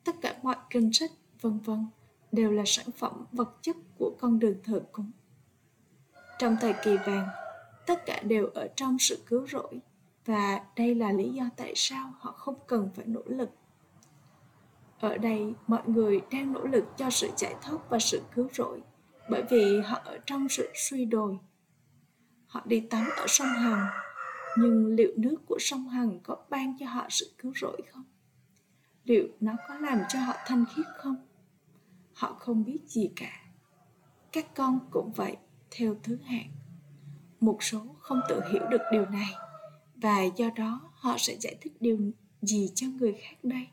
Tất 0.03 0.15
cả 0.21 0.35
mọi 0.43 0.55
kinh 0.69 0.93
sách, 0.93 1.11
vân 1.41 1.59
vân 1.59 1.85
đều 2.31 2.51
là 2.51 2.63
sản 2.65 2.85
phẩm 2.97 3.25
vật 3.31 3.57
chất 3.61 3.75
của 3.97 4.15
con 4.19 4.39
đường 4.39 4.57
thờ 4.63 4.81
cúng. 4.91 5.11
Trong 6.39 6.57
thời 6.61 6.73
kỳ 6.83 6.97
vàng, 6.97 7.27
tất 7.87 8.05
cả 8.05 8.21
đều 8.23 8.47
ở 8.47 8.67
trong 8.75 8.99
sự 8.99 9.23
cứu 9.27 9.47
rỗi 9.47 9.79
và 10.25 10.61
đây 10.75 10.95
là 10.95 11.11
lý 11.11 11.29
do 11.29 11.43
tại 11.57 11.73
sao 11.75 12.13
họ 12.19 12.31
không 12.31 12.55
cần 12.67 12.89
phải 12.95 13.05
nỗ 13.05 13.21
lực. 13.25 13.49
Ở 14.99 15.17
đây, 15.17 15.53
mọi 15.67 15.81
người 15.85 16.21
đang 16.31 16.53
nỗ 16.53 16.63
lực 16.65 16.85
cho 16.97 17.09
sự 17.09 17.29
giải 17.37 17.55
thoát 17.61 17.89
và 17.89 17.99
sự 17.99 18.21
cứu 18.35 18.47
rỗi 18.53 18.81
bởi 19.29 19.43
vì 19.49 19.81
họ 19.81 20.01
ở 20.05 20.17
trong 20.25 20.49
sự 20.49 20.69
suy 20.75 21.05
đồi. 21.05 21.37
Họ 22.47 22.61
đi 22.65 22.79
tắm 22.79 23.09
ở 23.17 23.25
sông 23.27 23.47
hằng, 23.47 23.87
nhưng 24.57 24.95
liệu 24.95 25.11
nước 25.17 25.35
của 25.45 25.57
sông 25.59 25.89
hằng 25.89 26.19
có 26.23 26.37
ban 26.49 26.77
cho 26.79 26.85
họ 26.85 27.05
sự 27.09 27.31
cứu 27.37 27.53
rỗi 27.55 27.81
không? 27.91 28.03
Liệu 29.03 29.27
nó 29.39 29.53
có 29.67 29.75
làm 29.75 29.99
cho 30.09 30.19
họ 30.19 30.33
thanh 30.45 30.65
khiết 30.75 30.85
không? 30.97 31.15
Họ 32.21 32.33
không 32.33 32.63
biết 32.63 32.79
gì 32.87 33.11
cả. 33.15 33.41
Các 34.31 34.55
con 34.55 34.79
cũng 34.91 35.11
vậy, 35.15 35.37
theo 35.71 35.95
thứ 36.03 36.17
hạng. 36.25 36.51
Một 37.39 37.63
số 37.63 37.79
không 37.99 38.19
tự 38.29 38.41
hiểu 38.51 38.61
được 38.69 38.81
điều 38.91 39.05
này, 39.05 39.33
và 39.95 40.23
do 40.23 40.49
đó 40.55 40.91
họ 40.93 41.15
sẽ 41.17 41.35
giải 41.39 41.55
thích 41.61 41.73
điều 41.79 41.97
gì 42.41 42.71
cho 42.75 42.87
người 42.99 43.13
khác 43.13 43.35
đây? 43.43 43.67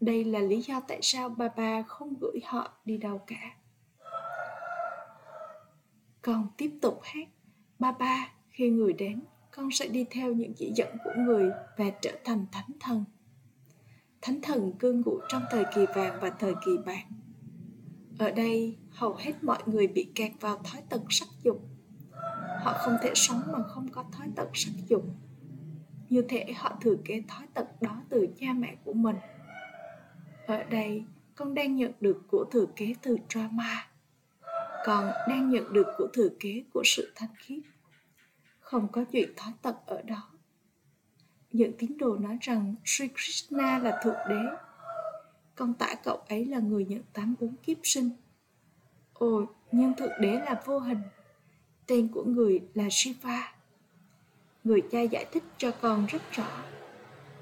Đây 0.00 0.24
là 0.24 0.38
lý 0.38 0.62
do 0.62 0.80
tại 0.80 0.98
sao 1.02 1.28
bà 1.28 1.48
bà 1.56 1.82
không 1.82 2.14
gửi 2.20 2.40
họ 2.44 2.72
đi 2.84 2.96
đâu 2.96 3.18
cả. 3.26 3.56
Con 6.22 6.48
tiếp 6.56 6.70
tục 6.82 7.00
hát, 7.02 7.28
ba 7.78 7.92
ba, 7.92 8.32
khi 8.50 8.70
người 8.70 8.92
đến, 8.92 9.22
con 9.50 9.70
sẽ 9.70 9.88
đi 9.88 10.04
theo 10.10 10.32
những 10.32 10.54
chỉ 10.56 10.72
dẫn 10.74 10.96
của 11.04 11.12
người 11.16 11.50
và 11.76 11.84
trở 12.02 12.12
thành 12.24 12.46
thánh 12.52 12.70
thần 12.80 13.04
thánh 14.24 14.40
thần 14.42 14.72
cư 14.78 14.92
ngụ 14.92 15.20
trong 15.28 15.42
thời 15.50 15.64
kỳ 15.74 15.86
vàng 15.94 16.18
và 16.20 16.30
thời 16.30 16.54
kỳ 16.64 16.72
bạc. 16.86 17.04
Ở 18.18 18.30
đây, 18.30 18.76
hầu 18.90 19.14
hết 19.14 19.44
mọi 19.44 19.62
người 19.66 19.86
bị 19.86 20.10
kẹt 20.14 20.32
vào 20.40 20.58
thói 20.58 20.82
tật 20.88 21.00
sắc 21.10 21.28
dục. 21.42 21.68
Họ 22.62 22.72
không 22.78 22.96
thể 23.02 23.12
sống 23.14 23.42
mà 23.52 23.62
không 23.62 23.88
có 23.88 24.04
thói 24.12 24.26
tật 24.36 24.48
sắc 24.54 24.70
dục. 24.88 25.04
Như 26.08 26.22
thể 26.28 26.52
họ 26.56 26.78
thừa 26.80 26.96
kế 27.04 27.22
thói 27.28 27.46
tật 27.54 27.82
đó 27.82 28.02
từ 28.08 28.28
cha 28.40 28.52
mẹ 28.52 28.76
của 28.84 28.92
mình. 28.92 29.16
Ở 30.46 30.62
đây, 30.62 31.04
con 31.34 31.54
đang 31.54 31.76
nhận 31.76 31.92
được 32.00 32.22
của 32.30 32.44
thừa 32.52 32.66
kế 32.76 32.94
từ 33.02 33.16
drama. 33.28 33.86
Còn 34.86 35.10
đang 35.28 35.50
nhận 35.50 35.72
được 35.72 35.86
của 35.98 36.08
thừa 36.12 36.28
kế 36.40 36.64
của 36.72 36.82
sự 36.84 37.12
thanh 37.14 37.34
khiết. 37.38 37.62
Không 38.60 38.88
có 38.92 39.04
chuyện 39.12 39.28
thói 39.36 39.52
tật 39.62 39.76
ở 39.86 40.02
đó 40.02 40.33
những 41.54 41.72
tín 41.78 41.98
đồ 41.98 42.16
nói 42.16 42.38
rằng 42.40 42.74
Sri 42.84 43.08
Krishna 43.08 43.78
là 43.78 44.00
thượng 44.02 44.16
đế. 44.28 44.56
Con 45.54 45.74
tả 45.74 45.94
cậu 46.04 46.16
ấy 46.16 46.46
là 46.46 46.58
người 46.58 46.84
nhận 46.84 47.02
tám 47.12 47.34
bốn 47.40 47.56
kiếp 47.56 47.76
sinh. 47.82 48.10
Ồ, 49.12 49.44
nhưng 49.72 49.94
thượng 49.94 50.20
đế 50.20 50.32
là 50.32 50.62
vô 50.64 50.78
hình. 50.78 50.98
Tên 51.86 52.08
của 52.08 52.24
người 52.24 52.62
là 52.74 52.84
Shiva. 52.90 53.54
Người 54.64 54.82
cha 54.90 55.00
giải 55.00 55.26
thích 55.32 55.42
cho 55.58 55.70
con 55.80 56.06
rất 56.06 56.22
rõ. 56.32 56.62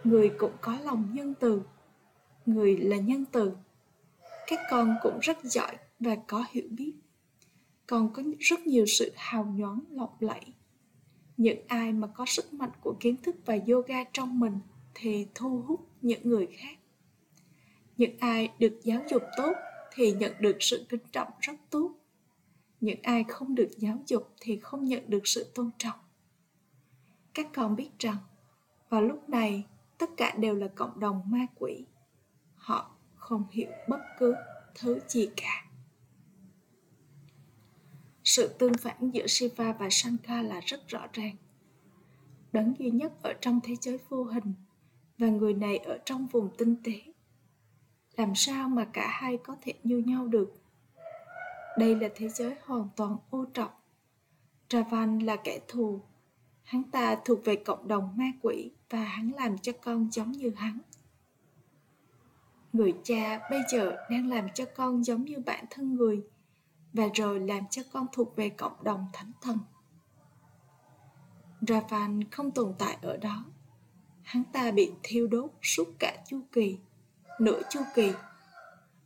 Người 0.04 0.32
cũng 0.38 0.52
có 0.60 0.78
lòng 0.84 1.10
nhân 1.12 1.34
từ. 1.40 1.62
Người 2.46 2.76
là 2.76 2.96
nhân 2.96 3.24
từ. 3.32 3.52
Các 4.46 4.60
con 4.70 4.96
cũng 5.02 5.18
rất 5.22 5.44
giỏi 5.44 5.76
và 6.00 6.16
có 6.26 6.44
hiểu 6.50 6.66
biết. 6.70 6.92
Còn 7.86 8.12
có 8.12 8.22
rất 8.38 8.66
nhiều 8.66 8.84
sự 8.86 9.12
hào 9.16 9.44
nhoáng 9.44 9.80
lộng 9.90 10.16
lẫy 10.20 10.40
những 11.42 11.58
ai 11.68 11.92
mà 11.92 12.06
có 12.06 12.24
sức 12.26 12.54
mạnh 12.54 12.70
của 12.80 12.96
kiến 13.00 13.16
thức 13.22 13.36
và 13.46 13.58
yoga 13.66 14.04
trong 14.12 14.40
mình 14.40 14.58
thì 14.94 15.26
thu 15.34 15.62
hút 15.66 15.80
những 16.02 16.28
người 16.28 16.48
khác. 16.56 16.78
Những 17.96 18.18
ai 18.18 18.52
được 18.58 18.80
giáo 18.82 19.02
dục 19.10 19.22
tốt 19.36 19.52
thì 19.94 20.12
nhận 20.12 20.32
được 20.40 20.56
sự 20.60 20.86
kính 20.88 21.00
trọng 21.12 21.28
rất 21.40 21.52
tốt. 21.70 21.90
Những 22.80 22.98
ai 23.02 23.24
không 23.28 23.54
được 23.54 23.70
giáo 23.76 23.98
dục 24.06 24.34
thì 24.40 24.58
không 24.58 24.84
nhận 24.84 25.10
được 25.10 25.26
sự 25.26 25.52
tôn 25.54 25.70
trọng. 25.78 25.98
Các 27.34 27.46
con 27.54 27.76
biết 27.76 27.90
rằng, 27.98 28.16
vào 28.88 29.02
lúc 29.02 29.28
này, 29.28 29.66
tất 29.98 30.10
cả 30.16 30.34
đều 30.38 30.54
là 30.54 30.68
cộng 30.68 31.00
đồng 31.00 31.22
ma 31.26 31.46
quỷ. 31.58 31.84
Họ 32.54 32.96
không 33.14 33.44
hiểu 33.50 33.70
bất 33.88 34.00
cứ 34.18 34.34
thứ 34.74 35.00
gì 35.08 35.30
cả 35.36 35.64
sự 38.24 38.48
tương 38.58 38.74
phản 38.74 39.10
giữa 39.10 39.26
Shiva 39.26 39.72
và 39.72 39.88
Shankar 39.90 40.46
là 40.46 40.60
rất 40.66 40.88
rõ 40.88 41.06
ràng. 41.12 41.36
Đấng 42.52 42.74
duy 42.78 42.90
nhất 42.90 43.12
ở 43.22 43.32
trong 43.40 43.60
thế 43.62 43.76
giới 43.80 43.98
vô 44.08 44.24
hình 44.24 44.54
và 45.18 45.26
người 45.26 45.54
này 45.54 45.78
ở 45.78 45.98
trong 46.04 46.26
vùng 46.26 46.48
tinh 46.58 46.76
tế. 46.84 47.00
Làm 48.16 48.34
sao 48.34 48.68
mà 48.68 48.84
cả 48.84 49.08
hai 49.10 49.36
có 49.36 49.56
thể 49.62 49.72
như 49.82 49.98
nhau 49.98 50.26
được? 50.26 50.54
Đây 51.78 51.96
là 51.96 52.08
thế 52.14 52.28
giới 52.28 52.54
hoàn 52.64 52.88
toàn 52.96 53.16
ô 53.30 53.44
trọng. 53.54 53.70
Ravan 54.70 55.18
là 55.18 55.36
kẻ 55.36 55.60
thù. 55.68 56.00
Hắn 56.62 56.82
ta 56.82 57.16
thuộc 57.24 57.44
về 57.44 57.56
cộng 57.56 57.88
đồng 57.88 58.16
ma 58.16 58.32
quỷ 58.42 58.70
và 58.90 59.04
hắn 59.04 59.30
làm 59.36 59.58
cho 59.58 59.72
con 59.82 60.10
giống 60.12 60.32
như 60.32 60.52
hắn. 60.56 60.78
Người 62.72 62.94
cha 63.04 63.40
bây 63.50 63.60
giờ 63.72 63.96
đang 64.10 64.28
làm 64.28 64.48
cho 64.54 64.64
con 64.64 65.04
giống 65.04 65.24
như 65.24 65.38
bản 65.46 65.64
thân 65.70 65.94
người 65.94 66.22
và 66.92 67.04
rồi 67.14 67.40
làm 67.40 67.64
cho 67.70 67.82
con 67.92 68.06
thuộc 68.12 68.36
về 68.36 68.48
cộng 68.48 68.84
đồng 68.84 69.06
thánh 69.12 69.32
thần. 69.40 69.58
Ravan 71.68 72.30
không 72.30 72.50
tồn 72.50 72.74
tại 72.78 72.96
ở 73.02 73.16
đó. 73.16 73.44
Hắn 74.22 74.44
ta 74.52 74.70
bị 74.70 74.92
thiêu 75.02 75.26
đốt 75.26 75.50
suốt 75.62 75.88
cả 75.98 76.16
chu 76.26 76.40
kỳ, 76.52 76.78
nửa 77.40 77.60
chu 77.70 77.80
kỳ. 77.94 78.12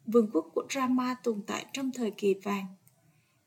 Vương 0.07 0.31
quốc 0.33 0.47
của 0.55 0.67
Rama 0.71 1.17
tồn 1.23 1.43
tại 1.47 1.67
trong 1.73 1.91
thời 1.95 2.11
kỳ 2.11 2.35
vàng. 2.35 2.67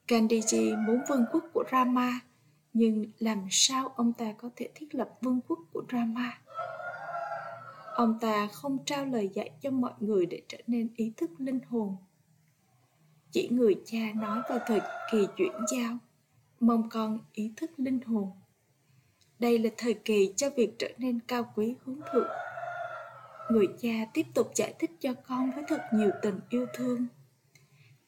Gandhiji 0.07 0.85
muốn 0.85 1.01
vương 1.09 1.25
quốc 1.31 1.43
của 1.53 1.63
Rama, 1.71 2.19
nhưng 2.73 3.05
làm 3.19 3.47
sao 3.51 3.87
ông 3.95 4.13
ta 4.13 4.33
có 4.37 4.49
thể 4.55 4.69
thiết 4.75 4.95
lập 4.95 5.09
vương 5.21 5.41
quốc 5.47 5.59
của 5.73 5.83
Rama? 5.91 6.41
Ông 7.95 8.19
ta 8.21 8.47
không 8.47 8.85
trao 8.85 9.05
lời 9.05 9.29
dạy 9.33 9.51
cho 9.61 9.71
mọi 9.71 9.93
người 9.99 10.25
để 10.25 10.41
trở 10.47 10.57
nên 10.67 10.93
ý 10.95 11.13
thức 11.17 11.31
linh 11.37 11.59
hồn 11.69 11.95
chỉ 13.31 13.49
người 13.51 13.75
cha 13.85 14.13
nói 14.15 14.41
vào 14.49 14.59
thời 14.67 14.81
kỳ 15.11 15.27
chuyển 15.37 15.51
giao, 15.71 15.97
mong 16.59 16.89
con 16.89 17.19
ý 17.33 17.51
thức 17.57 17.71
linh 17.77 17.99
hồn. 18.01 18.31
Đây 19.39 19.59
là 19.59 19.69
thời 19.77 19.93
kỳ 19.93 20.33
cho 20.35 20.49
việc 20.49 20.75
trở 20.79 20.87
nên 20.97 21.19
cao 21.19 21.51
quý 21.55 21.75
hướng 21.85 21.99
thượng. 22.13 22.29
Người 23.51 23.67
cha 23.81 23.89
tiếp 24.13 24.25
tục 24.33 24.51
giải 24.55 24.73
thích 24.79 24.91
cho 24.99 25.13
con 25.27 25.51
với 25.51 25.63
thật 25.67 25.81
nhiều 25.93 26.09
tình 26.21 26.39
yêu 26.49 26.65
thương. 26.73 27.07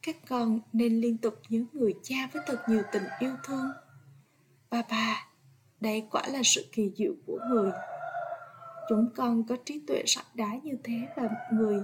Các 0.01 0.15
con 0.29 0.59
nên 0.73 1.01
liên 1.01 1.17
tục 1.17 1.39
nhớ 1.49 1.63
người 1.73 1.93
cha 2.03 2.15
với 2.33 2.41
thật 2.45 2.63
nhiều 2.67 2.81
tình 2.91 3.03
yêu 3.19 3.35
thương. 3.43 3.71
Ba 4.69 4.81
ba, 4.89 5.27
đây 5.79 6.07
quả 6.11 6.23
là 6.27 6.41
sự 6.43 6.65
kỳ 6.71 6.91
diệu 6.95 7.13
của 7.25 7.39
người. 7.49 7.71
Chúng 8.89 9.09
con 9.15 9.43
có 9.47 9.57
trí 9.65 9.81
tuệ 9.87 10.03
sẵn 10.05 10.25
đá 10.33 10.49
như 10.63 10.77
thế 10.83 11.07
và 11.15 11.29
người 11.53 11.79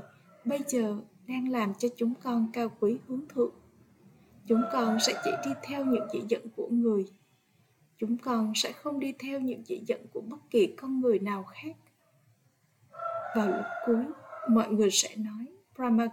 bây 0.45 0.59
giờ 0.67 0.97
đang 1.27 1.49
làm 1.49 1.73
cho 1.73 1.87
chúng 1.97 2.13
con 2.23 2.49
cao 2.53 2.71
quý 2.79 2.97
hướng 3.07 3.27
thượng. 3.27 3.53
Chúng 4.47 4.61
con 4.71 4.99
sẽ 4.99 5.13
chỉ 5.23 5.31
đi 5.45 5.51
theo 5.63 5.85
những 5.85 6.07
chỉ 6.11 6.21
dẫn 6.29 6.49
của 6.55 6.67
người. 6.67 7.05
Chúng 7.97 8.17
con 8.17 8.53
sẽ 8.55 8.71
không 8.71 8.99
đi 8.99 9.13
theo 9.19 9.39
những 9.39 9.63
chỉ 9.63 9.81
dẫn 9.87 10.05
của 10.13 10.21
bất 10.21 10.37
kỳ 10.49 10.67
con 10.67 11.01
người 11.01 11.19
nào 11.19 11.43
khác. 11.43 11.75
Vào 13.35 13.47
lúc 13.47 13.65
cuối, 13.85 14.05
mọi 14.49 14.71
người 14.71 14.91
sẽ 14.91 15.15
nói 15.15 15.45
brahma 15.75 16.07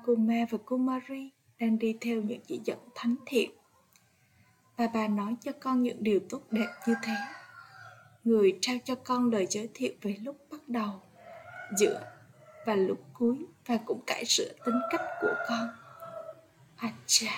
và 0.51 0.59
kumari 0.65 1.31
đang 1.59 1.79
đi 1.79 1.97
theo 2.01 2.23
những 2.23 2.41
chỉ 2.47 2.61
dẫn 2.65 2.79
thánh 2.95 3.17
thiện. 3.27 3.51
Và 4.77 4.89
bà 4.95 5.09
nói 5.09 5.37
cho 5.41 5.53
con 5.61 5.83
những 5.83 6.03
điều 6.03 6.21
tốt 6.29 6.43
đẹp 6.51 6.69
như 6.87 6.95
thế. 7.03 7.15
Người 8.25 8.59
trao 8.61 8.77
cho 8.85 8.95
con 8.95 9.31
lời 9.31 9.47
giới 9.51 9.69
thiệu 9.75 9.93
về 10.03 10.17
lúc 10.23 10.37
bắt 10.51 10.69
đầu, 10.69 11.03
giữa 11.79 12.14
và 12.67 12.75
lúc 12.75 12.99
cuối 13.13 13.47
và 13.67 13.77
cũng 13.85 14.01
cải 14.07 14.25
sửa 14.25 14.53
tính 14.67 14.81
cách 14.91 15.03
của 15.21 15.35
con. 15.49 15.69
Acha 16.77 17.33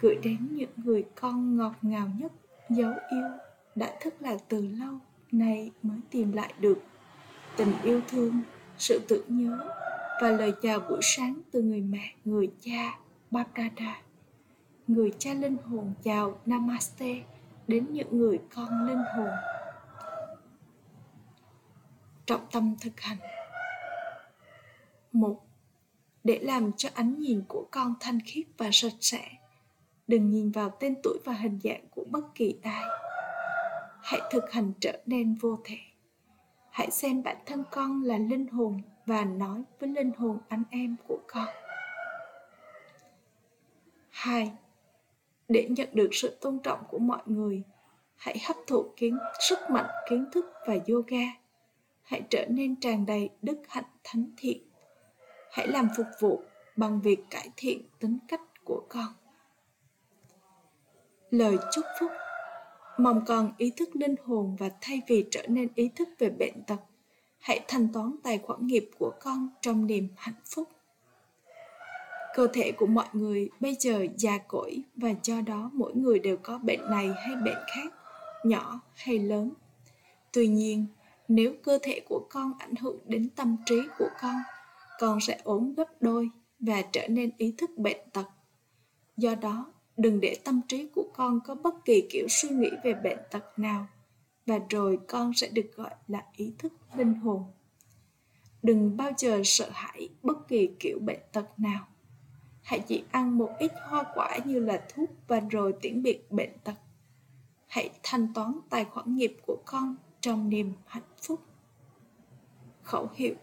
gửi 0.00 0.18
đến 0.22 0.48
những 0.50 0.70
người 0.76 1.04
con 1.20 1.56
ngọt 1.56 1.74
ngào 1.82 2.08
nhất, 2.18 2.32
dấu 2.70 2.92
yêu, 3.10 3.28
đã 3.74 3.94
thức 4.00 4.14
lạc 4.20 4.36
từ 4.48 4.66
lâu 4.66 4.98
nay 5.32 5.70
mới 5.82 5.98
tìm 6.10 6.32
lại 6.32 6.54
được. 6.58 6.78
Tình 7.56 7.72
yêu 7.82 8.00
thương, 8.08 8.42
sự 8.78 9.00
tưởng 9.08 9.24
nhớ 9.28 9.58
và 10.22 10.30
lời 10.30 10.52
chào 10.62 10.80
buổi 10.80 11.00
sáng 11.02 11.40
từ 11.50 11.62
người 11.62 11.80
mẹ, 11.80 12.14
người 12.24 12.50
cha 12.60 12.98
Bapdada 13.30 14.02
người 14.88 15.12
cha 15.18 15.34
linh 15.34 15.56
hồn 15.64 15.94
chào 16.02 16.38
Namaste 16.46 17.14
đến 17.68 17.86
những 17.90 18.18
người 18.18 18.38
con 18.54 18.86
linh 18.86 19.02
hồn 19.16 19.30
trọng 22.28 22.46
tâm 22.52 22.76
thực 22.80 23.00
hành. 23.00 23.16
Một, 25.12 25.40
để 26.24 26.38
làm 26.42 26.72
cho 26.76 26.88
ánh 26.94 27.18
nhìn 27.18 27.44
của 27.48 27.68
con 27.70 27.94
thanh 28.00 28.18
khiết 28.26 28.46
và 28.58 28.68
sạch 28.72 28.96
sẽ, 29.00 29.28
đừng 30.06 30.30
nhìn 30.30 30.50
vào 30.50 30.70
tên 30.80 30.94
tuổi 31.02 31.18
và 31.24 31.32
hình 31.32 31.58
dạng 31.64 31.86
của 31.90 32.04
bất 32.10 32.34
kỳ 32.34 32.54
ai. 32.62 32.84
Hãy 34.02 34.20
thực 34.30 34.52
hành 34.52 34.72
trở 34.80 34.98
nên 35.06 35.34
vô 35.34 35.58
thể. 35.64 35.78
Hãy 36.70 36.90
xem 36.90 37.22
bản 37.22 37.36
thân 37.46 37.64
con 37.70 38.02
là 38.02 38.18
linh 38.18 38.46
hồn 38.46 38.82
và 39.06 39.24
nói 39.24 39.62
với 39.80 39.88
linh 39.88 40.12
hồn 40.18 40.38
anh 40.48 40.62
em 40.70 40.96
của 41.08 41.18
con. 41.26 41.48
Hai, 44.10 44.52
để 45.48 45.68
nhận 45.70 45.88
được 45.92 46.08
sự 46.12 46.38
tôn 46.40 46.58
trọng 46.58 46.84
của 46.90 46.98
mọi 46.98 47.22
người, 47.26 47.62
hãy 48.16 48.38
hấp 48.46 48.56
thụ 48.66 48.92
kiến, 48.96 49.18
sức 49.48 49.58
mạnh, 49.70 49.90
kiến 50.10 50.24
thức 50.32 50.46
và 50.66 50.74
yoga 50.88 51.47
hãy 52.08 52.22
trở 52.30 52.46
nên 52.48 52.76
tràn 52.80 53.06
đầy 53.06 53.30
đức 53.42 53.58
hạnh 53.68 53.84
thánh 54.04 54.30
thiện. 54.36 54.62
Hãy 55.52 55.68
làm 55.68 55.88
phục 55.96 56.06
vụ 56.20 56.42
bằng 56.76 57.00
việc 57.00 57.18
cải 57.30 57.50
thiện 57.56 57.88
tính 57.98 58.18
cách 58.28 58.40
của 58.64 58.86
con. 58.88 59.06
Lời 61.30 61.56
chúc 61.72 61.84
phúc. 62.00 62.10
Mong 62.98 63.24
con 63.26 63.52
ý 63.58 63.72
thức 63.76 63.96
linh 63.96 64.14
hồn 64.24 64.56
và 64.58 64.70
thay 64.80 65.02
vì 65.06 65.24
trở 65.30 65.42
nên 65.48 65.68
ý 65.74 65.90
thức 65.96 66.08
về 66.18 66.30
bệnh 66.30 66.62
tật, 66.62 66.80
hãy 67.38 67.60
thanh 67.68 67.92
toán 67.92 68.16
tài 68.22 68.38
khoản 68.38 68.66
nghiệp 68.66 68.90
của 68.98 69.12
con 69.20 69.48
trong 69.60 69.86
niềm 69.86 70.08
hạnh 70.16 70.40
phúc. 70.54 70.68
Cơ 72.34 72.46
thể 72.52 72.72
của 72.72 72.86
mọi 72.86 73.06
người 73.12 73.50
bây 73.60 73.76
giờ 73.80 74.06
già 74.16 74.38
cỗi 74.38 74.82
và 74.96 75.10
do 75.22 75.40
đó 75.40 75.70
mỗi 75.72 75.94
người 75.94 76.18
đều 76.18 76.36
có 76.36 76.58
bệnh 76.58 76.90
này 76.90 77.10
hay 77.16 77.36
bệnh 77.44 77.58
khác, 77.74 77.94
nhỏ 78.44 78.80
hay 78.94 79.18
lớn. 79.18 79.52
Tuy 80.32 80.48
nhiên 80.48 80.86
nếu 81.28 81.54
cơ 81.62 81.78
thể 81.82 82.00
của 82.08 82.26
con 82.30 82.52
ảnh 82.58 82.74
hưởng 82.76 82.98
đến 83.06 83.28
tâm 83.36 83.56
trí 83.66 83.80
của 83.98 84.08
con 84.20 84.36
con 84.98 85.20
sẽ 85.20 85.40
ốm 85.44 85.74
gấp 85.74 86.02
đôi 86.02 86.30
và 86.60 86.82
trở 86.92 87.08
nên 87.08 87.30
ý 87.38 87.54
thức 87.58 87.70
bệnh 87.76 88.10
tật. 88.12 88.26
Do 89.16 89.34
đó, 89.34 89.72
đừng 89.96 90.20
để 90.20 90.36
tâm 90.44 90.60
trí 90.68 90.88
của 90.94 91.10
con 91.14 91.40
có 91.44 91.54
bất 91.54 91.84
kỳ 91.84 92.06
kiểu 92.10 92.26
suy 92.28 92.48
nghĩ 92.48 92.70
về 92.84 92.94
bệnh 92.94 93.18
tật 93.30 93.58
nào 93.58 93.86
và 94.46 94.58
rồi 94.68 94.98
con 95.08 95.32
sẽ 95.34 95.48
được 95.48 95.70
gọi 95.76 95.90
là 96.08 96.24
ý 96.36 96.52
thức 96.58 96.72
linh 96.96 97.14
hồn. 97.14 97.44
Đừng 98.62 98.96
bao 98.96 99.10
giờ 99.18 99.40
sợ 99.44 99.68
hãi 99.72 100.08
bất 100.22 100.48
kỳ 100.48 100.70
kiểu 100.80 100.98
bệnh 100.98 101.20
tật 101.32 101.60
nào. 101.60 101.86
Hãy 102.62 102.80
chỉ 102.80 103.04
ăn 103.10 103.38
một 103.38 103.50
ít 103.58 103.72
hoa 103.88 104.04
quả 104.14 104.38
như 104.44 104.58
là 104.58 104.84
thuốc 104.94 105.10
và 105.28 105.40
rồi 105.40 105.74
tiễn 105.82 106.02
biệt 106.02 106.32
bệnh 106.32 106.58
tật. 106.64 106.74
Hãy 107.66 107.90
thanh 108.02 108.34
toán 108.34 108.58
tài 108.70 108.84
khoản 108.84 109.16
nghiệp 109.16 109.36
của 109.46 109.56
con 109.66 109.96
trong 110.20 110.48
niềm 110.48 110.72
hạnh 110.86 111.08
phúc, 111.22 111.40
khẩu 112.82 113.10
hiệu, 113.14 113.34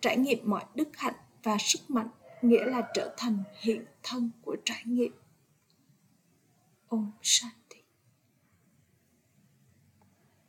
trải 0.00 0.16
nghiệm 0.16 0.38
mọi 0.44 0.64
đức 0.74 0.88
hạnh 0.96 1.14
và 1.42 1.56
sức 1.60 1.90
mạnh, 1.90 2.08
nghĩa 2.42 2.64
là 2.64 2.90
trở 2.94 3.14
thành 3.16 3.42
hiện 3.60 3.84
thân 4.02 4.30
của 4.42 4.56
trải 4.64 4.82
nghiệm. 4.84 5.12
Ôm 6.88 7.10
sanh. 7.22 7.50